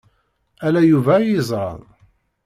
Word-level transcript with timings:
Ala 0.65 0.81
Yuba 0.89 1.13
ay 1.17 1.27
yeẓran. 1.29 1.81